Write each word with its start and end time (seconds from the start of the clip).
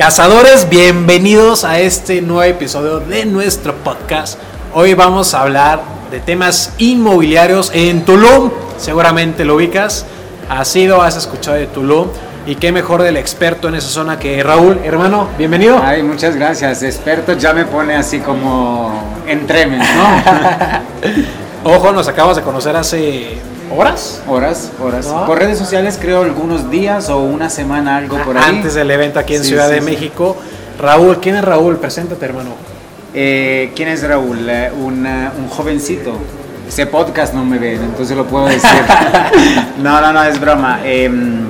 Cazadores, 0.00 0.66
bienvenidos 0.70 1.62
a 1.62 1.78
este 1.78 2.22
nuevo 2.22 2.42
episodio 2.44 3.00
de 3.00 3.26
nuestro 3.26 3.74
podcast. 3.84 4.38
Hoy 4.72 4.94
vamos 4.94 5.34
a 5.34 5.42
hablar 5.42 5.82
de 6.10 6.20
temas 6.20 6.72
inmobiliarios 6.78 7.70
en 7.74 8.06
Tulum. 8.06 8.50
Seguramente 8.78 9.44
lo 9.44 9.56
ubicas. 9.56 10.06
Has 10.48 10.68
sido, 10.68 11.02
has 11.02 11.16
escuchado 11.16 11.58
de 11.58 11.66
Tulum. 11.66 12.08
Y 12.46 12.54
qué 12.54 12.72
mejor 12.72 13.02
del 13.02 13.18
experto 13.18 13.68
en 13.68 13.74
esa 13.74 13.90
zona 13.90 14.18
que 14.18 14.42
Raúl. 14.42 14.80
Hermano, 14.84 15.28
bienvenido. 15.36 15.78
Ay, 15.84 16.02
muchas 16.02 16.34
gracias. 16.34 16.82
Experto 16.82 17.34
ya 17.34 17.52
me 17.52 17.66
pone 17.66 17.94
así 17.94 18.20
como 18.20 19.20
entremes, 19.26 19.86
¿no? 19.96 21.74
Ojo, 21.76 21.92
nos 21.92 22.08
acabamos 22.08 22.38
de 22.38 22.42
conocer 22.42 22.74
hace 22.74 23.38
¿Horas? 23.76 24.20
Horas, 24.26 24.72
horas. 24.82 25.06
Por 25.06 25.38
redes 25.38 25.56
sociales 25.56 25.96
creo 26.00 26.22
algunos 26.22 26.70
días 26.70 27.08
o 27.08 27.20
una 27.20 27.48
semana, 27.48 27.98
algo 27.98 28.18
por 28.24 28.36
ahí. 28.36 28.56
Antes 28.56 28.74
del 28.74 28.90
evento 28.90 29.20
aquí 29.20 29.36
en 29.36 29.44
Ciudad 29.44 29.70
de 29.70 29.80
México. 29.80 30.36
Raúl, 30.78 31.20
¿quién 31.20 31.36
es 31.36 31.44
Raúl? 31.44 31.76
Preséntate, 31.76 32.24
hermano. 32.24 32.50
Eh, 33.14 33.70
¿Quién 33.76 33.88
es 33.88 34.02
Raúl? 34.02 34.48
Eh, 34.48 34.72
un 34.74 35.48
jovencito. 35.48 36.14
Ese 36.66 36.86
podcast 36.86 37.32
no 37.34 37.44
me 37.44 37.58
ven, 37.58 37.82
entonces 37.82 38.16
lo 38.16 38.26
puedo 38.26 38.46
decir. 38.46 38.70
no, 39.82 40.00
no, 40.00 40.12
no, 40.12 40.22
es 40.24 40.40
broma. 40.40 40.80
Em, 40.84 41.46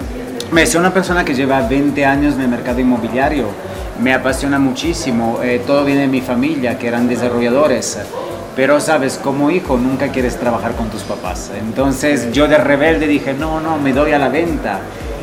me 0.51 0.66
soy 0.66 0.80
una 0.80 0.93
persona 0.93 1.24
que 1.24 1.34
lleva 1.34 1.60
20 1.62 2.05
años 2.05 2.34
en 2.34 2.43
el 2.43 2.48
mercado 2.48 2.80
inmobiliario. 2.80 3.46
Me 4.02 4.12
apasiona 4.12 4.59
muchísimo. 4.59 5.41
Eh, 5.43 5.62
todo 5.66 5.84
viene 5.84 6.02
de 6.02 6.07
mi 6.07 6.21
familia, 6.21 6.79
que 6.79 6.88
eran 6.88 7.09
desarrolladores 7.09 7.98
pero 8.57 8.81
sabes, 8.81 9.19
como 9.23 9.51
hijo 9.51 9.77
nunca 9.77 10.09
quieres 10.09 10.37
trabajar 10.38 10.73
con 10.73 10.88
tus 10.88 11.02
papás. 11.02 11.51
Entonces 11.59 12.33
yo 12.33 12.49
de 12.49 12.59
rebelde 12.59 13.07
dije, 13.07 13.35
no, 13.35 13.61
no, 13.61 13.79
me 13.79 13.93
doy 13.93 14.13
a 14.13 14.19
la 14.19 14.29
venta. 14.29 14.80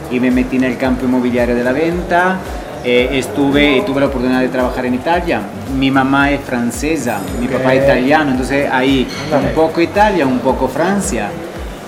Y 0.09 0.19
me 0.19 0.31
metí 0.31 0.55
en 0.55 0.63
el 0.63 0.77
campo 0.77 1.05
inmobiliario 1.05 1.53
de 1.53 1.63
la 1.63 1.73
venta. 1.73 2.39
Eh, 2.83 3.09
estuve 3.17 3.77
y 3.77 3.81
tuve 3.81 3.99
la 3.99 4.07
oportunidad 4.07 4.39
de 4.39 4.47
trabajar 4.47 4.85
en 4.85 4.93
Italia. 4.93 5.41
Mi 5.77 5.91
mamá 5.91 6.31
es 6.31 6.39
francesa, 6.41 7.19
mi 7.39 7.47
papá 7.47 7.73
es 7.73 7.83
italiano, 7.83 8.31
entonces 8.31 8.69
ahí 8.71 9.05
un 9.33 9.53
poco 9.53 9.81
Italia, 9.81 10.25
un 10.25 10.39
poco 10.39 10.69
Francia. 10.69 11.29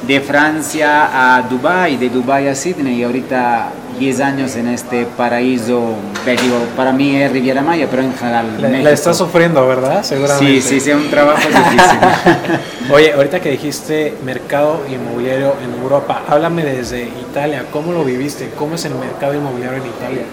De 0.10 0.22
Francia 0.22 1.36
a 1.36 1.44
Dubai, 1.44 1.96
de 1.96 2.10
Dubai 2.10 2.48
a 2.48 2.56
Sydney 2.56 2.96
y 2.96 3.04
ahorita 3.04 3.70
10 4.00 4.22
años 4.22 4.56
en 4.56 4.68
este 4.70 5.06
paraíso, 5.06 5.94
digo, 6.26 6.58
para 6.76 6.92
mí 6.92 7.16
es 7.16 7.32
Riviera 7.32 7.62
Maya, 7.62 7.86
pero 7.92 8.02
en 8.02 8.16
general. 8.16 8.84
La, 8.84 8.90
estás 8.90 9.20
sufriendo, 9.20 9.68
¿verdad? 9.68 10.02
Seguramente. 10.02 10.62
Sí, 10.62 10.68
sí, 10.68 10.80
sí, 10.80 10.90
es 10.90 10.96
un 10.96 11.12
trabajo 11.12 11.48
difícil. 11.48 12.00
Oye, 12.92 13.14
ahorita 13.14 13.40
que 13.40 13.52
dijiste 13.52 14.16
mercado 14.26 14.82
inmobiliario 14.92 15.54
en 15.64 15.80
Europa, 15.80 16.24
háblame 16.28 16.66
desde 16.66 17.04
Italia, 17.04 17.66
¿cómo 17.72 17.94
lo 17.94 18.04
viviste? 18.04 18.50
¿Cómo 18.58 18.74
es 18.74 18.86
el 18.86 18.96
mercado 18.96 19.36
inmobiliario 19.36 19.78
en 19.78 19.90
Italia? 19.90 20.24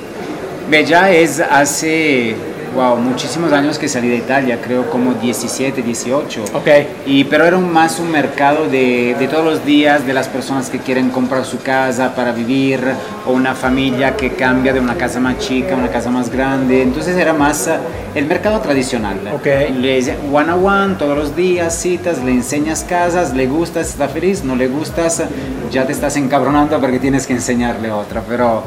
Bella 0.70 1.10
es 1.10 1.38
hace 1.38 2.34
wow, 2.74 2.96
muchísimos 2.96 3.52
años 3.52 3.78
que 3.78 3.88
salí 3.88 4.08
de 4.08 4.16
Italia, 4.16 4.60
creo 4.62 4.90
como 4.90 5.14
17, 5.14 5.82
18. 5.82 6.44
Ok. 6.54 6.68
Y, 7.06 7.24
pero 7.24 7.44
era 7.44 7.58
más 7.58 7.98
un 7.98 8.10
mercado 8.10 8.68
de, 8.68 9.16
de, 9.18 9.28
todos 9.28 9.44
los 9.44 9.64
días, 9.64 10.06
de 10.06 10.12
las 10.12 10.28
personas 10.28 10.70
que 10.70 10.78
quieren 10.78 11.10
comprar 11.10 11.44
su 11.44 11.62
casa 11.62 12.14
para 12.14 12.32
vivir, 12.32 12.80
o 13.26 13.32
una 13.32 13.54
familia 13.54 14.16
que 14.16 14.30
cambia 14.30 14.72
de 14.72 14.80
una 14.80 14.94
casa 14.94 15.20
más 15.20 15.38
chica 15.38 15.74
a 15.74 15.76
una 15.76 15.88
casa 15.88 16.10
más 16.10 16.30
grande. 16.30 16.82
Entonces 16.82 17.16
era 17.16 17.32
más 17.32 17.66
eh, 17.66 17.78
el 18.14 18.26
mercado 18.26 18.60
tradicional. 18.60 19.18
Ok. 19.34 19.46
Le 19.78 20.16
one 20.32 20.50
a 20.50 20.56
one, 20.56 20.94
todos 20.94 21.16
los 21.16 21.36
días, 21.36 21.74
citas, 21.74 22.22
le 22.22 22.32
enseñas 22.32 22.84
casas, 22.84 23.34
le 23.34 23.46
gustas, 23.46 23.88
está 23.88 24.08
feliz, 24.08 24.44
no 24.44 24.56
le 24.56 24.68
gustas, 24.68 25.22
ya 25.70 25.86
te 25.86 25.92
estás 25.92 26.16
encabronando 26.16 26.80
porque 26.80 26.98
tienes 26.98 27.26
que 27.26 27.32
enseñarle 27.32 27.90
otra. 27.90 28.22
Pero 28.26 28.64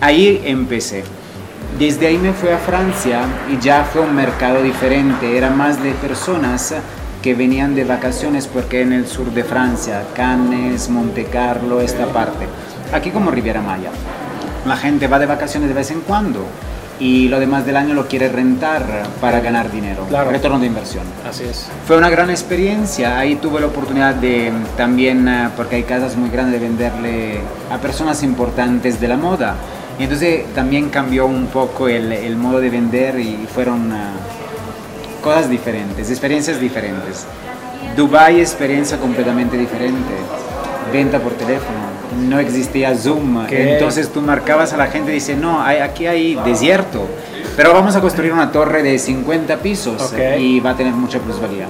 ahí 0.00 0.42
empecé. 0.44 1.04
Desde 1.80 2.08
ahí 2.08 2.18
me 2.18 2.34
fui 2.34 2.50
a 2.50 2.58
Francia 2.58 3.22
y 3.50 3.58
ya 3.58 3.84
fue 3.84 4.02
un 4.02 4.14
mercado 4.14 4.62
diferente, 4.62 5.38
era 5.38 5.48
más 5.48 5.82
de 5.82 5.92
personas 5.92 6.74
que 7.22 7.34
venían 7.34 7.74
de 7.74 7.84
vacaciones 7.84 8.46
porque 8.46 8.82
en 8.82 8.92
el 8.92 9.06
sur 9.06 9.32
de 9.32 9.42
Francia, 9.44 10.02
Cannes, 10.14 10.90
Monte 10.90 11.24
Carlo, 11.24 11.80
esta 11.80 12.04
parte. 12.08 12.44
Aquí 12.92 13.10
como 13.10 13.30
Riviera 13.30 13.62
Maya. 13.62 13.88
La 14.66 14.76
gente 14.76 15.06
va 15.06 15.18
de 15.18 15.24
vacaciones 15.24 15.70
de 15.70 15.74
vez 15.74 15.90
en 15.90 16.02
cuando 16.02 16.44
y 16.98 17.28
lo 17.28 17.40
demás 17.40 17.64
del 17.64 17.78
año 17.78 17.94
lo 17.94 18.06
quiere 18.08 18.28
rentar 18.28 18.84
para 19.18 19.40
ganar 19.40 19.72
dinero, 19.72 20.04
claro. 20.06 20.30
retorno 20.30 20.58
de 20.58 20.66
inversión. 20.66 21.04
Así 21.26 21.44
es. 21.44 21.66
Fue 21.86 21.96
una 21.96 22.10
gran 22.10 22.28
experiencia, 22.28 23.18
ahí 23.18 23.36
tuve 23.36 23.58
la 23.58 23.68
oportunidad 23.68 24.14
de 24.16 24.52
también, 24.76 25.26
eh, 25.26 25.48
porque 25.56 25.76
hay 25.76 25.84
casas 25.84 26.14
muy 26.14 26.28
grandes, 26.28 26.60
de 26.60 26.68
venderle 26.68 27.40
a 27.72 27.78
personas 27.78 28.22
importantes 28.22 29.00
de 29.00 29.08
la 29.08 29.16
moda 29.16 29.56
y 30.00 30.04
entonces 30.04 30.46
también 30.54 30.88
cambió 30.88 31.26
un 31.26 31.48
poco 31.48 31.86
el, 31.86 32.10
el 32.10 32.34
modo 32.34 32.58
de 32.58 32.70
vender 32.70 33.20
y 33.20 33.46
fueron 33.54 33.92
ah, 33.92 34.12
cosas 35.22 35.50
diferentes, 35.50 36.08
experiencias 36.08 36.58
diferentes. 36.58 37.26
Dubai 37.94 38.40
experiencia 38.40 38.96
completamente 38.96 39.58
diferente. 39.58 40.14
Venta 40.90 41.18
por 41.18 41.34
teléfono, 41.34 41.78
no 42.26 42.38
existía 42.38 42.96
Zoom, 42.96 43.46
entonces 43.50 44.10
tú 44.10 44.22
marcabas 44.22 44.72
a 44.72 44.78
la 44.78 44.86
gente 44.86 45.10
y 45.10 45.14
dices, 45.14 45.36
no, 45.36 45.62
hay, 45.62 45.78
aquí 45.78 46.06
hay 46.06 46.34
desierto, 46.46 47.06
pero 47.54 47.74
vamos 47.74 47.94
a 47.94 48.00
construir 48.00 48.32
una 48.32 48.50
torre 48.50 48.82
de 48.82 48.98
50 48.98 49.58
pisos 49.58 50.14
y 50.38 50.60
va 50.60 50.70
a 50.70 50.76
tener 50.76 50.94
mucha 50.94 51.18
plusvalía. 51.18 51.66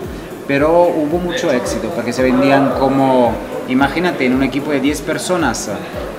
Pero 0.47 0.85
hubo 0.85 1.19
mucho 1.19 1.51
éxito 1.51 1.91
porque 1.97 2.13
se 2.13 2.23
vendían 2.23 2.71
como, 2.79 3.35
imagínate, 3.69 4.25
en 4.25 4.35
un 4.35 4.45
equipo 4.45 4.71
de 4.71 4.81
10 4.81 5.01
personas, 5.03 5.69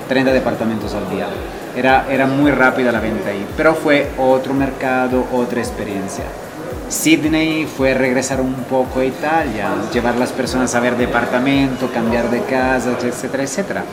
30 0.09 0.33
departamentos 0.33 0.93
al 0.93 1.09
día. 1.09 1.27
Era, 1.75 2.05
era 2.09 2.27
muy 2.27 2.51
rápida 2.51 2.91
la 2.91 2.99
venta 2.99 3.29
ahí, 3.29 3.45
pero 3.55 3.75
fue 3.75 4.09
otro 4.17 4.53
mercado, 4.53 5.25
otra 5.31 5.59
experiencia. 5.61 6.25
Sydney 6.89 7.65
fue 7.65 7.93
regresar 7.93 8.41
un 8.41 8.53
poco 8.53 8.99
a 8.99 9.05
Italia, 9.05 9.69
llevar 9.93 10.15
las 10.15 10.33
personas 10.33 10.75
a 10.75 10.81
ver 10.81 10.97
departamento, 10.97 11.89
cambiar 11.93 12.29
de 12.29 12.41
casa, 12.41 12.91
etcétera, 13.01 13.43
etcétera. 13.43 13.83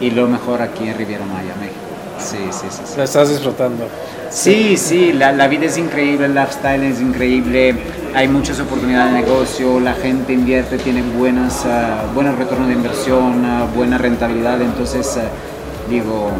Y 0.00 0.12
lo 0.12 0.28
mejor 0.28 0.62
aquí 0.62 0.88
en 0.88 0.96
Riviera 0.96 1.24
Maya, 1.24 1.54
México. 1.58 1.88
Sí, 2.20 2.38
sí, 2.52 2.66
sí. 2.70 2.82
sí. 2.84 2.94
La 2.96 3.04
estás 3.04 3.28
disfrutando. 3.28 3.88
Sí, 4.30 4.76
sí, 4.76 5.12
la, 5.12 5.32
la, 5.32 5.48
vida 5.48 5.66
es 5.66 5.78
increíble, 5.78 6.26
el 6.26 6.34
lifestyle 6.34 6.82
es 6.84 7.00
increíble, 7.00 7.74
hay 8.14 8.28
muchas 8.28 8.60
oportunidades 8.60 9.14
de 9.14 9.20
negocio, 9.22 9.80
la 9.80 9.94
gente 9.94 10.32
invierte, 10.32 10.78
tiene 10.78 11.02
buenas, 11.02 11.64
uh, 11.64 12.14
buenos 12.14 12.36
retornos 12.36 12.68
de 12.68 12.74
inversión, 12.74 13.44
uh, 13.44 13.74
buena 13.74 13.96
rentabilidad, 13.96 14.60
entonces 14.60 15.16
uh, 15.16 15.90
digo, 15.90 16.30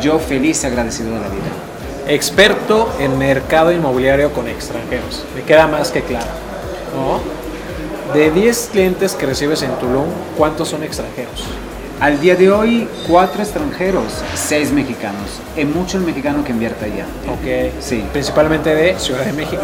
yo 0.00 0.18
feliz 0.18 0.62
y 0.64 0.66
agradecido 0.66 1.14
de 1.14 1.20
la 1.20 1.28
vida. 1.28 1.42
Experto 2.08 2.92
en 2.98 3.18
mercado 3.18 3.72
inmobiliario 3.72 4.32
con 4.32 4.48
extranjeros. 4.48 5.24
Me 5.34 5.42
queda 5.42 5.66
más 5.66 5.90
que 5.90 6.02
claro. 6.02 6.26
De 8.14 8.30
10 8.30 8.68
clientes 8.72 9.14
que 9.14 9.24
recibes 9.26 9.62
en 9.62 9.70
Tulum, 9.76 10.06
¿cuántos 10.36 10.68
son 10.68 10.82
extranjeros? 10.82 11.44
Al 12.00 12.20
día 12.20 12.34
de 12.34 12.50
hoy, 12.50 12.88
cuatro 13.06 13.42
extranjeros, 13.42 14.12
seis 14.34 14.72
mexicanos. 14.72 15.40
Es 15.56 15.66
mucho 15.66 15.98
el 15.98 16.02
mexicano 16.02 16.44
que 16.44 16.50
invierte 16.50 16.86
allá. 16.86 17.06
Ok. 17.30 17.72
Sí. 17.80 18.04
Principalmente 18.12 18.74
de 18.74 18.98
Ciudad 18.98 19.24
de 19.24 19.32
México. 19.32 19.62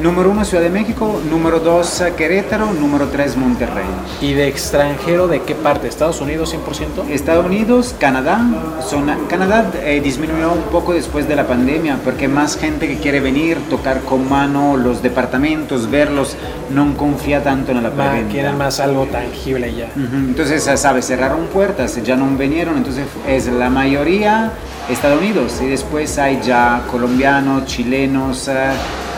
Número 0.00 0.30
uno, 0.30 0.44
Ciudad 0.44 0.62
de 0.62 0.70
México. 0.70 1.20
Número 1.28 1.60
dos, 1.60 2.02
Querétaro. 2.16 2.72
Número 2.72 3.08
tres, 3.08 3.36
Monterrey. 3.36 3.84
¿Y 4.22 4.32
de 4.32 4.48
extranjero 4.48 5.28
de 5.28 5.42
qué 5.42 5.54
parte? 5.54 5.86
¿Estados 5.86 6.20
Unidos 6.20 6.54
100%? 6.54 7.10
Estados 7.10 7.44
Unidos, 7.44 7.94
Canadá. 7.98 8.40
Zona, 8.82 9.18
Canadá 9.28 9.70
eh, 9.84 10.00
disminuyó 10.02 10.52
un 10.52 10.62
poco 10.70 10.94
después 10.94 11.28
de 11.28 11.36
la 11.36 11.46
pandemia 11.46 11.98
porque 12.04 12.26
más 12.26 12.56
gente 12.56 12.88
que 12.88 12.96
quiere 12.96 13.20
venir, 13.20 13.58
tocar 13.68 14.00
con 14.00 14.28
mano 14.28 14.76
los 14.76 15.02
departamentos, 15.02 15.90
verlos, 15.90 16.36
no 16.70 16.96
confía 16.96 17.42
tanto 17.42 17.72
en 17.72 17.82
la 17.82 17.90
pandemia. 17.90 18.32
Quieren 18.32 18.56
más 18.56 18.80
algo 18.80 19.04
tangible 19.06 19.74
ya. 19.74 19.90
Entonces, 19.94 20.62
¿sabes? 20.80 21.06
Cerraron 21.06 21.46
puertas, 21.46 22.02
ya 22.02 22.16
no 22.16 22.26
vinieron. 22.36 22.78
Entonces, 22.78 23.04
es 23.28 23.46
la 23.46 23.68
mayoría 23.68 24.52
Estados 24.88 25.20
Unidos 25.20 25.60
y 25.62 25.66
después 25.66 26.18
hay 26.18 26.40
ya 26.42 26.82
colombianos, 26.90 27.66
chilenos. 27.66 28.48
Eh, 28.48 28.70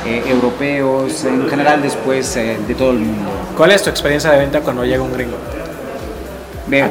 eh, 0.06 0.22
europeos, 0.26 1.24
en 1.24 1.48
general 1.48 1.82
después 1.82 2.36
eh, 2.36 2.58
de 2.66 2.74
todo 2.74 2.90
el 2.90 2.98
mundo. 2.98 3.30
¿Cuál 3.56 3.70
es 3.70 3.82
tu 3.82 3.90
experiencia 3.90 4.30
de 4.30 4.38
venta 4.38 4.60
cuando 4.60 4.84
llega 4.84 5.02
un 5.02 5.12
gringo? 5.12 5.36
Ve, 6.66 6.84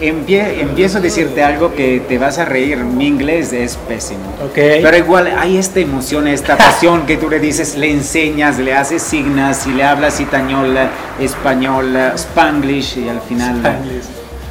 empiezo 0.00 0.98
a 0.98 1.00
decirte 1.00 1.42
algo 1.42 1.74
que 1.74 2.00
te 2.08 2.18
vas 2.18 2.38
a 2.38 2.44
reír. 2.44 2.78
Mi 2.78 3.06
inglés 3.06 3.52
es 3.52 3.76
pésimo. 3.76 4.32
Okay. 4.50 4.82
Pero 4.82 4.96
igual 4.96 5.32
hay 5.38 5.58
esta 5.58 5.80
emoción, 5.80 6.26
esta 6.28 6.56
pasión 6.58 7.06
que 7.06 7.16
tú 7.16 7.28
le 7.28 7.38
dices, 7.38 7.76
le 7.76 7.90
enseñas, 7.90 8.58
le 8.58 8.74
haces 8.74 9.02
signas 9.02 9.66
y 9.66 9.72
le 9.72 9.84
hablas 9.84 10.20
itañol, 10.20 10.76
español, 11.20 11.94
spanglish 12.14 12.98
y 12.98 13.08
al 13.08 13.20
final. 13.20 13.60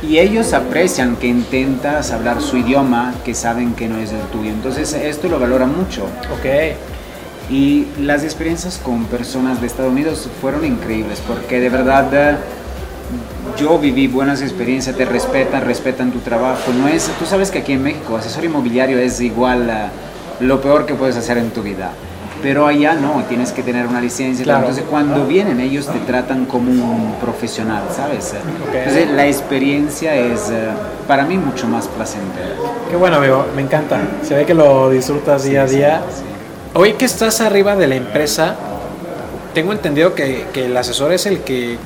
Y 0.01 0.19
ellos 0.19 0.53
aprecian 0.53 1.15
que 1.17 1.27
intentas 1.27 2.11
hablar 2.11 2.41
su 2.41 2.57
idioma 2.57 3.13
que 3.25 3.33
saben 3.33 3.73
que 3.73 3.87
no 3.87 3.97
es 3.97 4.11
el 4.11 4.21
tuyo. 4.31 4.51
Entonces 4.51 4.93
esto 4.93 5.27
lo 5.27 5.39
valora 5.39 5.65
mucho. 5.65 6.03
Ok. 6.31 6.45
Y 7.49 7.87
las 7.99 8.23
experiencias 8.23 8.79
con 8.83 9.05
personas 9.05 9.59
de 9.59 9.67
Estados 9.67 9.91
Unidos 9.91 10.29
fueron 10.39 10.65
increíbles 10.65 11.21
porque 11.27 11.59
de 11.59 11.69
verdad 11.69 12.37
yo 13.57 13.79
viví 13.79 14.07
buenas 14.07 14.41
experiencias, 14.41 14.95
te 14.95 15.05
respetan, 15.05 15.65
respetan 15.65 16.11
tu 16.11 16.19
trabajo. 16.19 16.71
No 16.71 16.87
es, 16.87 17.09
tú 17.17 17.25
sabes 17.25 17.49
que 17.49 17.59
aquí 17.59 17.73
en 17.73 17.83
México 17.83 18.15
asesor 18.17 18.45
inmobiliario 18.45 18.99
es 18.99 19.19
igual 19.19 19.69
a 19.69 19.89
lo 20.39 20.61
peor 20.61 20.85
que 20.85 20.93
puedes 20.93 21.17
hacer 21.17 21.37
en 21.37 21.49
tu 21.49 21.63
vida. 21.63 21.91
Pero 22.41 22.67
allá 22.67 22.93
no, 22.93 23.21
tienes 23.27 23.51
que 23.51 23.63
tener 23.63 23.85
una 23.87 23.99
licencia. 23.99 24.45
Claro. 24.45 24.59
Entonces 24.59 24.85
cuando 24.89 25.25
vienen 25.25 25.59
ellos 25.59 25.87
te 25.87 25.99
tratan 25.99 26.45
como 26.45 26.71
un 26.71 27.15
profesional, 27.15 27.83
¿sabes? 27.93 28.33
Entonces 28.73 29.09
la 29.09 29.27
experiencia 29.27 30.15
es 30.15 30.49
eh, 30.49 30.69
para 31.07 31.25
mí 31.25 31.37
mucho 31.37 31.67
más 31.67 31.87
placentera. 31.87 32.55
Qué 32.89 32.95
bueno, 32.95 33.17
amigo, 33.17 33.45
me 33.55 33.63
encanta. 33.63 33.99
Se 34.23 34.35
ve 34.35 34.45
que 34.45 34.53
lo 34.53 34.89
disfrutas 34.89 35.43
día 35.43 35.63
a 35.63 35.65
día. 35.65 36.01
Sí. 36.15 36.28
Hoy 36.73 36.93
que 36.93 37.05
estás 37.05 37.41
arriba 37.41 37.75
de 37.75 37.87
la 37.87 37.95
empresa, 37.95 38.55
tengo 39.53 39.71
entendido 39.73 40.13
que, 40.13 40.45
el 40.53 40.77
asesor 40.77 41.11
es 41.11 41.25
el 41.25 41.41
que, 41.41 41.77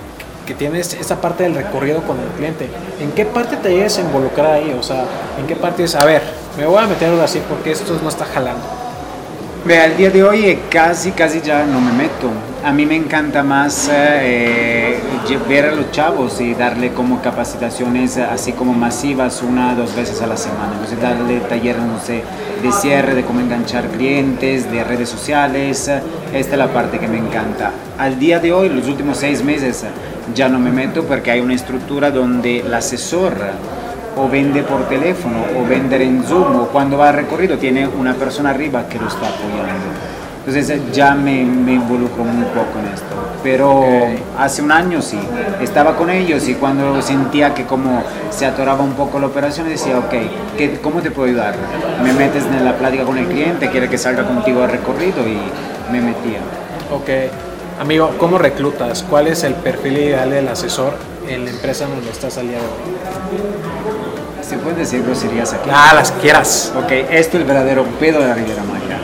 que 0.45 0.53
tiene 0.53 0.79
es- 0.79 0.93
esta 0.93 1.21
parte 1.21 1.43
del 1.43 1.55
recorrido 1.55 2.01
con 2.03 2.19
el 2.19 2.27
cliente. 2.37 2.69
¿En 2.99 3.11
qué 3.11 3.25
parte 3.25 3.55
te 3.57 3.69
llegas 3.69 3.97
a 3.97 4.01
involucrar 4.01 4.51
ahí? 4.55 4.75
O 4.77 4.83
sea, 4.83 5.05
¿en 5.39 5.47
qué 5.47 5.55
parte 5.55 5.83
es, 5.85 5.95
a 5.95 6.05
ver, 6.05 6.21
me 6.57 6.65
voy 6.65 6.83
a 6.83 6.87
meter 6.87 7.09
algo 7.09 7.21
así 7.23 7.41
porque 7.47 7.71
esto 7.71 7.97
no 8.01 8.09
está 8.09 8.25
jalando? 8.25 8.61
Ve, 9.65 9.79
al 9.79 9.95
día 9.95 10.09
de 10.09 10.21
hoy 10.25 10.45
eh, 10.45 10.59
casi, 10.69 11.11
casi 11.11 11.39
ya 11.39 11.65
no 11.65 11.79
me 11.79 11.93
meto. 11.93 12.29
A 12.65 12.73
mí 12.73 12.85
me 12.85 12.97
encanta 12.97 13.43
más 13.43 13.89
eh, 13.93 14.97
lle- 15.25 15.47
ver 15.47 15.65
a 15.67 15.71
los 15.71 15.89
chavos 15.91 16.41
y 16.41 16.53
darle 16.53 16.91
como 16.91 17.21
capacitaciones 17.21 18.17
eh, 18.17 18.23
así 18.29 18.51
como 18.51 18.73
masivas 18.73 19.41
una 19.41 19.73
dos 19.73 19.95
veces 19.95 20.21
a 20.21 20.27
la 20.27 20.35
semana. 20.35 20.71
Entonces 20.73 21.01
darle 21.01 21.39
talleres, 21.41 21.81
no 21.81 21.97
sé, 22.01 22.23
de 22.61 22.71
cierre, 22.73 23.15
de 23.15 23.23
cómo 23.23 23.39
enganchar 23.39 23.87
clientes, 23.87 24.69
de 24.69 24.83
redes 24.83 25.07
sociales. 25.07 25.87
eh, 25.87 26.01
Esta 26.33 26.51
es 26.53 26.57
la 26.57 26.67
parte 26.67 26.99
que 26.99 27.07
me 27.07 27.17
encanta. 27.17 27.71
Al 27.97 28.19
día 28.19 28.39
de 28.41 28.51
hoy, 28.51 28.67
los 28.67 28.85
últimos 28.89 29.15
seis 29.17 29.41
meses, 29.45 29.83
eh, 29.83 29.87
ya 30.35 30.49
no 30.49 30.59
me 30.59 30.71
meto 30.71 31.05
porque 31.05 31.31
hay 31.31 31.39
una 31.39 31.53
estructura 31.53 32.11
donde 32.11 32.59
el 32.59 32.73
asesor 32.73 33.33
o 34.15 34.27
vende 34.29 34.63
por 34.63 34.87
teléfono 34.87 35.37
o 35.59 35.67
vender 35.67 36.01
en 36.01 36.23
Zoom 36.23 36.55
o 36.55 36.67
cuando 36.67 36.97
va 36.97 37.09
a 37.09 37.11
recorrido 37.11 37.57
tiene 37.57 37.87
una 37.87 38.13
persona 38.13 38.51
arriba 38.51 38.87
que 38.87 38.99
lo 38.99 39.07
está 39.07 39.27
apoyando. 39.27 39.85
Entonces 40.45 40.81
ya 40.91 41.15
me, 41.15 41.43
me 41.45 41.73
involucro 41.73 42.23
muy 42.23 42.43
poco 42.47 42.79
en 42.79 42.93
esto. 42.93 43.05
Pero 43.43 43.71
Ok. 43.79 43.85
hace 44.39 44.61
un 44.61 44.71
año 44.71 45.01
sí, 45.01 45.19
estaba 45.61 45.95
con 45.95 46.09
ellos 46.09 46.47
y 46.47 46.55
cuando 46.55 47.01
sentía 47.01 47.53
que 47.53 47.63
como 47.65 48.03
se 48.29 48.45
atoraba 48.45 48.83
un 48.83 48.93
poco 48.93 49.19
la 49.19 49.27
operación 49.27 49.67
decía, 49.69 49.97
ok, 49.99 50.13
¿qué, 50.57 50.79
¿cómo 50.81 51.01
te 51.01 51.11
puedo 51.11 51.27
ayudar? 51.29 51.55
Me 52.03 52.13
metes 52.13 52.45
en 52.45 52.63
la 52.63 52.73
plática 52.77 53.03
con 53.03 53.17
el 53.17 53.25
cliente, 53.27 53.69
quiere 53.69 53.89
que 53.89 53.97
salga 53.97 54.25
contigo 54.25 54.63
al 54.63 54.69
recorrido 54.71 55.21
y 55.27 55.37
me 55.91 55.99
metía. 56.01 56.39
Ok. 56.91 57.09
Amigo, 57.81 58.11
¿cómo 58.19 58.37
reclutas? 58.37 59.03
¿Cuál 59.09 59.27
es 59.27 59.43
el 59.43 59.55
perfil 59.55 59.97
ideal 59.97 60.29
del 60.29 60.47
asesor 60.47 60.93
en 61.27 61.45
la 61.45 61.51
empresa 61.51 61.85
donde 61.87 62.09
estás 62.11 62.37
al 62.37 62.47
día 62.49 62.57
de 62.59 62.63
hoy? 62.63 63.72
¿Se 64.53 64.59
pueden 64.59 64.77
decir 64.77 65.01
groserías 65.03 65.51
aquí? 65.51 65.67
Ah, 65.73 65.93
las 65.95 66.11
quieras. 66.11 66.71
Ok, 66.77 66.91
esto 67.09 67.37
es 67.37 67.41
el 67.41 67.43
verdadero 67.43 67.85
pedo 67.99 68.21
de 68.21 68.27
la 68.27 68.35
Riviera 68.35 68.61
Maya. 68.61 68.99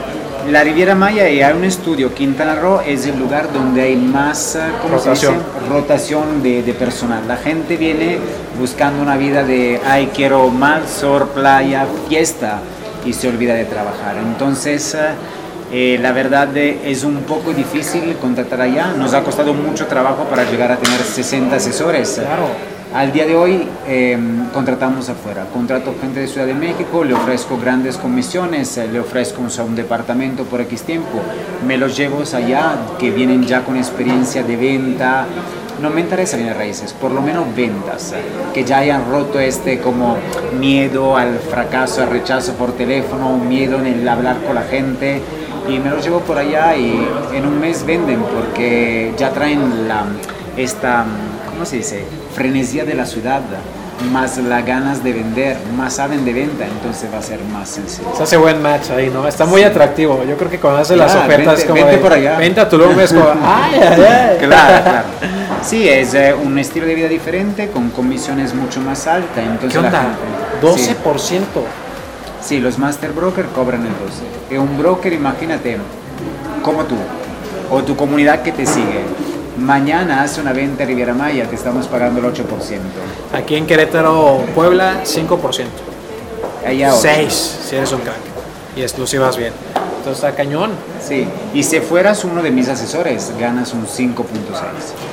La 0.52 0.64
Riviera 0.64 0.94
Maya, 0.94 1.28
y 1.28 1.42
hay 1.42 1.54
un 1.54 1.64
estudio, 1.64 2.14
Quintana 2.14 2.54
Roo 2.54 2.82
es 2.82 3.08
el 3.08 3.18
lugar 3.18 3.52
donde 3.52 3.82
hay 3.82 3.96
más 3.96 4.56
eh, 4.56 4.60
¿cómo 4.80 5.00
se 5.00 5.06
Rotación. 5.10 5.34
dice? 5.34 5.70
rotación 5.70 6.44
de, 6.44 6.62
de 6.62 6.74
personal. 6.76 7.28
La 7.28 7.36
gente 7.38 7.78
viene 7.78 8.20
buscando 8.60 9.02
una 9.02 9.18
vida 9.18 9.44
de, 9.44 9.82
ay, 9.88 10.12
quiero 10.14 10.48
mar, 10.50 10.84
sol, 10.88 11.28
playa, 11.34 11.88
fiesta, 12.08 12.60
y 13.04 13.14
se 13.14 13.28
olvida 13.28 13.56
de 13.56 13.66
trabajar. 13.66 14.18
Entonces, 14.18 14.94
eh, 14.94 15.00
eh, 15.72 16.00
la 16.00 16.12
verdad 16.12 16.56
eh, 16.56 16.80
es 16.86 17.04
un 17.04 17.24
poco 17.24 17.54
difícil 17.54 18.16
contratar 18.22 18.62
allá. 18.62 18.94
Nos 18.96 19.16
ha 19.16 19.24
costado 19.24 19.56
mucho 19.56 19.88
trabajo 19.88 20.26
para 20.26 20.44
llegar 20.44 20.72
a 20.72 20.78
tener 20.78 21.02
60 21.02 21.56
asesores. 21.56 22.22
Claro. 22.24 22.50
Al 22.94 23.12
día 23.12 23.28
de 23.28 23.36
hoy 23.36 23.68
eh, 23.88 24.18
contratamos 24.52 25.10
afuera, 25.10 25.46
contrato 25.54 25.94
gente 26.02 26.22
de 26.22 26.28
Ciudad 26.28 26.48
de 26.48 26.56
México, 26.56 27.04
le 27.04 27.14
ofrezco 27.14 27.56
grandes 27.60 27.98
comisiones, 27.98 28.76
eh, 28.78 28.88
le 28.92 29.00
ofrezco 29.00 29.44
un 29.44 29.76
departamento 29.76 30.44
por 30.46 30.60
X 30.62 30.82
tiempo, 30.82 31.22
me 31.68 31.78
los 31.78 31.96
llevo 31.96 32.24
allá 32.34 32.78
que 32.98 33.12
vienen 33.12 33.46
ya 33.46 33.64
con 33.64 33.78
experiencia 33.78 34.42
de 34.42 34.58
venta, 34.58 35.28
no 35.80 35.92
me 35.92 36.02
interesa 36.02 36.36
bienes 36.36 36.58
raíces, 36.58 36.94
por 36.94 37.12
lo 37.12 37.22
menos 37.22 37.56
ventas, 37.56 38.12
eh, 38.12 38.24
que 38.56 38.64
ya 38.64 38.80
hayan 38.80 39.08
roto 39.08 39.40
este 39.40 39.78
como 39.80 40.18
miedo 40.60 41.16
al 41.16 41.38
fracaso, 41.38 42.02
al 42.02 42.10
rechazo 42.10 42.54
por 42.54 42.72
teléfono, 42.72 43.38
miedo 43.38 43.78
en 43.78 43.86
el 43.86 44.10
hablar 44.10 44.38
con 44.42 44.56
la 44.56 44.64
gente. 44.64 45.22
Y 45.70 45.78
me 45.78 45.92
los 45.92 46.04
llevo 46.04 46.22
por 46.22 46.40
allá 46.40 46.76
y 46.76 47.08
en 47.36 47.46
un 47.46 47.60
mes 47.60 47.86
venden 47.86 48.24
porque 48.24 49.14
ya 49.18 49.30
traen 49.30 49.88
la, 49.88 50.06
esta, 50.58 51.06
¿cómo 51.60 51.70
se 51.70 51.76
dice? 51.76 52.06
Frenesía 52.36 52.86
de 52.86 52.94
la 52.94 53.06
ciudad, 53.06 53.42
más 54.14 54.38
las 54.38 54.66
ganas 54.66 55.04
de 55.04 55.12
vender, 55.12 55.58
más 55.76 55.96
saben 55.96 56.24
de 56.24 56.32
venta, 56.32 56.66
entonces 56.66 57.10
va 57.14 57.18
a 57.18 57.22
ser 57.22 57.42
más 57.52 57.68
sencillo. 57.68 58.08
Se 58.16 58.24
hace 58.24 58.38
buen 58.38 58.62
match 58.62 58.92
ahí, 58.92 59.10
¿no? 59.14 59.28
Está 59.28 59.46
muy 59.46 59.62
atractivo. 59.64 60.24
Yo 60.24 60.38
creo 60.38 60.50
que 60.50 60.58
cuando 60.58 60.80
hace 60.80 60.96
las 60.96 61.14
ofertas 61.14 61.58
vente- 61.58 61.66
como 61.68 61.76
vente 61.76 61.92
de, 61.92 61.98
por 61.98 62.14
allá. 62.14 62.38
Vente 62.38 62.62
a 62.62 62.70
Tulum 62.70 62.98
es 62.98 63.12
como, 63.12 63.26
ay, 63.44 63.74
ay, 63.78 64.02
ay. 64.04 64.38
Claro, 64.40 64.84
claro. 64.86 65.08
Sí, 65.62 65.90
es 65.90 66.14
eh, 66.14 66.34
un 66.34 66.58
estilo 66.58 66.86
de 66.86 66.96
vida 66.96 67.10
diferente 67.10 67.68
con 67.72 67.90
comisiones 67.90 68.54
mucho 68.54 68.80
más 68.80 69.06
altas. 69.06 69.44
Entonces 69.46 69.74
¿Qué 69.74 69.82
la 69.82 69.88
onda? 69.90 70.02
gente- 70.62 70.78
sí. 70.82 70.96
12%. 71.04 71.42
Sí, 72.42 72.60
los 72.62 72.78
master 72.80 73.12
broker 73.12 73.48
cobran 73.48 73.82
el 73.82 73.92
12. 73.92 74.56
Y 74.56 74.58
un 74.58 74.78
broker, 74.78 75.12
imagínate, 75.12 75.76
como 76.64 76.86
tú, 76.86 76.96
o 77.70 77.84
tu 77.84 77.98
comunidad 77.98 78.44
que 78.44 78.54
te 78.54 78.66
sigue, 78.66 79.02
mañana 79.60 80.24
hace 80.24 80.42
una 80.42 80.54
venta 80.54 80.84
en 80.84 80.90
Riviera 80.90 81.14
Maya, 81.14 81.46
te 81.46 81.56
estamos 81.56 81.88
pagando 81.88 82.20
el 82.20 82.26
8%. 82.34 82.44
Aquí 83.34 83.56
en 83.56 83.66
Querétaro, 83.66 84.44
Puebla, 84.56 85.02
5%. 85.04 85.66
Allá 86.66 86.94
otro. 86.94 87.02
6, 87.02 87.60
si 87.68 87.76
eres 87.76 87.92
un 87.92 88.02
crack. 88.02 88.18
Y 88.76 88.82
exclusivas 88.82 89.38
bien. 89.38 89.54
Entonces 89.98 90.24
está 90.24 90.36
cañón. 90.36 90.72
Sí, 91.06 91.28
y 91.54 91.64
si 91.64 91.80
fueras 91.82 92.24
uno 92.24 92.42
de 92.42 92.52
mis 92.52 92.70
asesores, 92.70 93.34
ganas 93.40 93.74
un 93.74 93.86
5.6. 93.86 94.16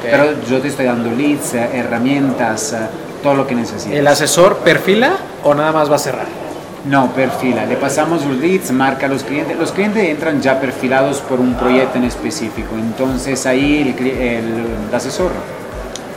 Pero 0.03 0.27
yo 0.49 0.61
te 0.61 0.69
estoy 0.69 0.87
dando 0.87 1.11
leads, 1.11 1.55
eh, 1.55 1.69
herramientas, 1.75 2.73
eh, 2.73 2.77
todo 3.23 3.35
lo 3.35 3.47
que 3.47 3.55
necesitas. 3.55 3.97
¿El 3.99 4.07
asesor 4.07 4.59
perfila 4.59 5.17
o 5.43 5.55
nada 5.55 5.73
más 5.73 5.91
va 5.91 5.97
a 5.97 5.99
cerrar? 5.99 6.46
No, 6.89 7.11
perfila. 7.13 7.65
Le 7.67 7.77
pasamos 7.77 8.25
los 8.25 8.37
leads, 8.39 8.71
marca 8.71 9.07
a 9.07 9.09
los 9.09 9.25
clientes. 9.25 9.57
Los 9.59 9.73
clientes 9.73 10.05
entran 10.09 10.41
ya 10.41 10.61
perfilados 10.61 11.21
por 11.21 11.41
un 11.41 11.55
proyecto 11.55 11.99
en 11.99 12.05
específico. 12.05 12.75
Entonces 12.77 13.45
ahí 13.47 13.83
el, 13.83 13.97
cli- 13.97 14.17
el 14.19 14.95
asesor 14.95 15.33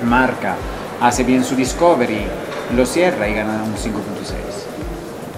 marca, 0.03 0.55
hace 1.01 1.23
bien 1.23 1.43
su 1.43 1.55
discovery, 1.55 2.21
lo 2.75 2.85
cierra 2.85 3.27
y 3.27 3.33
gana 3.33 3.63
un 3.63 3.73
5.6. 3.73 3.75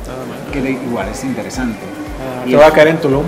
Nada 0.08 0.26
más. 0.28 0.52
Que 0.52 0.60
igual 0.72 1.08
es 1.10 1.24
interesante. 1.24 1.80
Ah, 2.20 2.44
te 2.46 2.56
va 2.58 2.68
a 2.68 2.72
caer 2.72 2.90
en 2.90 2.98
Tulum. 2.98 3.24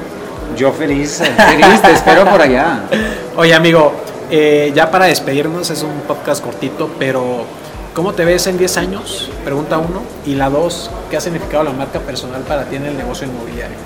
Yo 0.58 0.72
feliz, 0.74 1.22
feliz, 1.38 1.82
te 1.82 1.92
espero 1.92 2.26
por 2.26 2.42
allá. 2.42 2.82
Oye, 3.38 3.54
amigo, 3.56 3.94
eh, 4.30 4.72
ya 4.76 4.92
para 4.92 5.06
despedirnos, 5.06 5.70
es 5.70 5.82
un 5.84 6.02
podcast 6.06 6.44
cortito, 6.44 6.90
pero 7.00 7.46
¿cómo 7.94 8.14
te 8.14 8.26
ves 8.26 8.48
en 8.48 8.58
10 8.58 8.78
años? 8.78 9.30
Pregunta 9.44 9.78
uno. 9.78 10.02
Y 10.26 10.36
la 10.36 10.50
dos, 10.50 10.90
¿qué 11.10 11.18
ha 11.18 11.22
significado 11.22 11.64
la 11.64 11.72
marca 11.72 12.00
personal 12.00 12.42
para 12.42 12.66
ti 12.66 12.76
en 12.76 12.86
el 12.86 12.98
negocio 12.98 13.28
inmobiliario? 13.28 13.78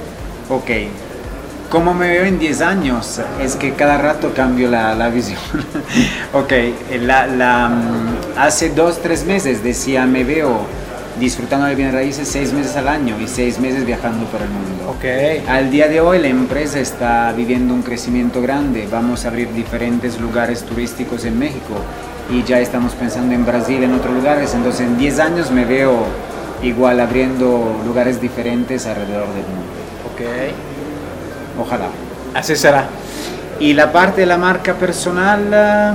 Ok. 0.49 0.69
¿Cómo 1.69 1.93
me 1.93 2.09
veo 2.09 2.23
en 2.23 2.39
10 2.39 2.61
años? 2.61 3.19
Es 3.41 3.57
que 3.57 3.73
cada 3.73 3.97
rato 3.97 4.33
cambio 4.33 4.69
la, 4.69 4.95
la 4.95 5.09
visión. 5.09 5.39
ok, 6.33 6.53
la, 7.01 7.27
la, 7.27 7.67
mm, 7.67 8.39
hace 8.39 8.69
dos, 8.69 8.99
tres 9.01 9.25
meses 9.25 9.63
decía, 9.63 10.05
me 10.05 10.23
veo 10.23 10.61
disfrutando 11.19 11.65
de 11.65 11.75
bienes 11.75 11.93
raíces 11.93 12.27
seis 12.27 12.53
meses 12.53 12.75
al 12.77 12.87
año 12.87 13.19
y 13.19 13.27
seis 13.27 13.59
meses 13.59 13.85
viajando 13.85 14.25
por 14.27 14.41
el 14.41 14.49
mundo. 14.49 14.91
Ok. 14.91 15.47
Al 15.49 15.69
día 15.69 15.87
de 15.89 15.99
hoy 15.99 16.19
la 16.19 16.27
empresa 16.27 16.79
está 16.79 17.33
viviendo 17.35 17.73
un 17.73 17.81
crecimiento 17.81 18.41
grande. 18.41 18.87
Vamos 18.89 19.25
a 19.25 19.29
abrir 19.29 19.51
diferentes 19.51 20.21
lugares 20.21 20.63
turísticos 20.63 21.25
en 21.25 21.37
México 21.37 21.75
y 22.29 22.43
ya 22.43 22.59
estamos 22.59 22.93
pensando 22.93 23.33
en 23.33 23.45
Brasil, 23.45 23.83
en 23.83 23.93
otros 23.93 24.13
lugares. 24.13 24.53
Entonces 24.53 24.81
en 24.81 24.97
10 24.97 25.19
años 25.19 25.51
me 25.51 25.65
veo 25.65 26.05
igual 26.61 26.99
abriendo 26.99 27.81
lugares 27.85 28.19
diferentes 28.19 28.85
alrededor 28.85 29.27
del 29.27 29.43
mundo. 29.43 29.67
Ok. 30.13 31.61
Ojalá. 31.65 31.89
Así 32.33 32.55
será. 32.55 32.87
Y 33.59 33.73
la 33.73 33.91
parte 33.91 34.21
de 34.21 34.27
la 34.27 34.37
marca 34.37 34.75
personal, 34.75 35.53
ah, 35.53 35.93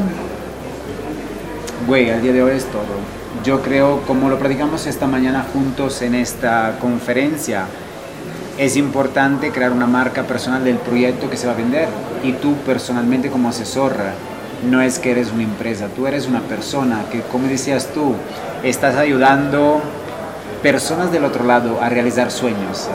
güey, 1.86 2.10
al 2.10 2.22
día 2.22 2.32
de 2.32 2.42
hoy 2.42 2.56
es 2.56 2.64
todo. 2.64 2.82
Yo 3.44 3.60
creo, 3.62 4.02
como 4.02 4.28
lo 4.28 4.38
platicamos 4.38 4.86
esta 4.86 5.06
mañana 5.06 5.44
juntos 5.52 6.02
en 6.02 6.14
esta 6.14 6.76
conferencia, 6.80 7.66
es 8.58 8.76
importante 8.76 9.50
crear 9.50 9.72
una 9.72 9.86
marca 9.86 10.24
personal 10.24 10.64
del 10.64 10.76
proyecto 10.76 11.30
que 11.30 11.36
se 11.36 11.46
va 11.46 11.52
a 11.52 11.56
vender. 11.56 11.88
Y 12.22 12.32
tú 12.32 12.54
personalmente 12.66 13.30
como 13.30 13.48
asesor, 13.48 13.94
no 14.70 14.80
es 14.80 14.98
que 14.98 15.10
eres 15.10 15.32
una 15.32 15.42
empresa, 15.42 15.88
tú 15.94 16.06
eres 16.06 16.26
una 16.26 16.40
persona 16.40 17.00
que, 17.10 17.20
como 17.20 17.48
decías 17.48 17.88
tú, 17.92 18.14
estás 18.62 18.96
ayudando 18.96 19.80
personas 20.62 21.10
del 21.10 21.24
otro 21.24 21.44
lado 21.44 21.80
a 21.82 21.88
realizar 21.88 22.30
sueños. 22.30 22.88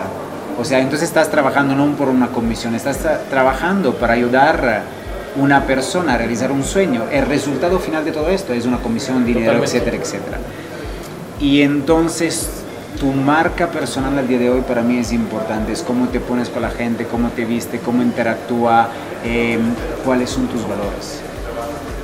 O 0.60 0.64
sea, 0.66 0.80
entonces 0.80 1.10
estás 1.10 1.30
trabajando 1.30 1.76
no 1.76 1.86
por 1.96 2.10
una 2.10 2.28
comisión, 2.28 2.74
estás 2.74 3.04
tra- 3.04 3.20
trabajando 3.30 3.96
para 3.96 4.14
ayudar 4.14 4.66
a 4.66 4.82
una 5.40 5.66
persona 5.66 6.14
a 6.14 6.18
realizar 6.18 6.52
un 6.52 6.64
sueño. 6.64 7.04
El 7.12 7.26
resultado 7.26 7.80
final 7.80 8.06
de 8.06 8.12
todo 8.12 8.30
esto 8.30 8.54
es 8.54 8.66
una 8.66 8.78
comisión, 8.78 9.26
dinero, 9.26 9.54
Totalmente. 9.62 9.78
etcétera, 9.78 9.98
etcétera. 10.04 10.38
Y 11.40 11.62
entonces 11.62 12.50
tu 13.00 13.12
marca 13.12 13.68
personal 13.68 14.18
al 14.18 14.28
día 14.28 14.40
de 14.40 14.50
hoy 14.50 14.62
para 14.62 14.82
mí 14.82 14.98
es 14.98 15.12
importante, 15.12 15.74
es 15.74 15.84
cómo 15.84 16.08
te 16.08 16.20
pones 16.20 16.50
con 16.50 16.64
la 16.64 16.72
gente, 16.72 17.06
cómo 17.06 17.30
te 17.30 17.46
viste, 17.46 17.78
cómo 17.80 18.02
interactúa, 18.02 18.88
eh, 19.24 19.60
cuáles 20.04 20.32
son 20.32 20.48
tus 20.48 20.64
valores 20.64 21.22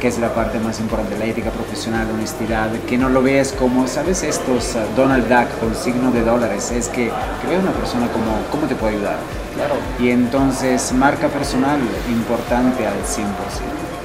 que 0.03 0.09
es 0.09 0.19
la 0.19 0.33
parte 0.33 0.59
más 0.59 0.81
importante, 0.81 1.17
la 1.17 1.23
ética 1.23 1.49
profesional, 1.49 2.05
la 2.05 2.13
honestidad, 2.13 2.69
que 2.89 2.97
no 2.97 3.07
lo 3.07 3.23
veas 3.23 3.53
como, 3.53 3.87
¿sabes? 3.87 4.21
Estos 4.21 4.75
uh, 4.75 4.79
Donald 4.97 5.29
Duck 5.29 5.57
con 5.61 5.73
signo 5.73 6.11
de 6.11 6.23
dólares, 6.23 6.71
es 6.71 6.89
que, 6.89 7.05
que 7.05 7.47
veas 7.47 7.63
una 7.63 7.71
persona 7.71 8.07
como, 8.11 8.25
¿cómo 8.51 8.67
te 8.67 8.75
puede 8.75 8.97
ayudar? 8.97 9.15
Claro. 9.55 9.75
Y 9.97 10.09
entonces, 10.09 10.91
marca 10.91 11.29
personal 11.29 11.79
importante 12.09 12.85
al 12.85 12.95
100%. 12.95 12.99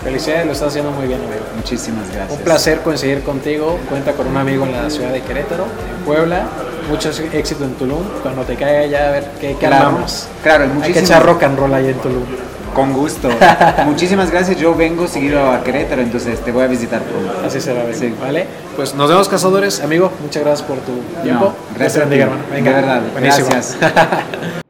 Felicidades, 0.05 0.47
lo 0.47 0.53
estás 0.53 0.69
haciendo 0.69 0.93
muy 0.93 1.09
bien, 1.09 1.19
amigo. 1.19 1.43
Muchísimas 1.57 2.09
gracias. 2.15 2.39
Un 2.39 2.45
placer 2.45 2.79
coincidir 2.83 3.25
contigo. 3.25 3.77
Cuenta 3.89 4.13
con 4.13 4.29
un 4.29 4.37
amigo 4.37 4.67
en 4.67 4.75
la 4.75 4.89
ciudad 4.91 5.11
de 5.11 5.21
Querétaro, 5.23 5.65
en 5.65 6.05
Puebla. 6.05 6.47
Mucho 6.89 7.11
éxito 7.33 7.65
en 7.65 7.75
Tulum. 7.75 8.05
Cuando 8.23 8.43
te 8.43 8.55
caiga 8.55 8.87
ya 8.87 9.09
a 9.09 9.11
ver 9.11 9.25
qué, 9.41 9.57
qué 9.59 9.67
Claro, 9.67 9.87
armamos. 9.89 10.29
claro, 10.45 10.67
Hay 10.81 10.93
que 10.93 11.01
echar 11.01 11.27
rock 11.27 11.43
and 11.43 11.59
roll 11.59 11.75
ahí 11.75 11.89
en 11.89 11.99
Tulum. 11.99 12.23
Con 12.75 12.93
gusto. 12.93 13.29
Muchísimas 13.87 14.31
gracias. 14.31 14.59
Yo 14.59 14.75
vengo 14.75 15.07
seguido 15.09 15.51
a 15.51 15.63
Querétaro, 15.65 16.03
entonces 16.03 16.41
te 16.41 16.53
voy 16.53 16.65
a 16.65 16.67
visitar 16.67 17.03
pronto. 17.03 17.33
Así 17.47 17.61
será. 17.61 17.83
Sí. 17.93 18.15
¿vale? 18.21 18.47
Pues 18.77 18.95
nos 18.95 19.09
vemos, 19.09 19.29
cazadores. 19.29 19.81
Amigo, 19.83 20.13
muchas 20.23 20.43
gracias 20.45 20.69
por 20.69 20.79
tu 20.79 20.93
tiempo. 21.23 21.53
Te 21.73 21.79
gracias 21.81 22.07
a 22.07 22.09
ti. 22.09 22.17
hermano. 22.19 22.43
Venga, 22.53 22.71
De 22.71 22.77
verdad, 22.77 23.03
buenísimo. 23.13 23.49
gracias. 23.51 23.77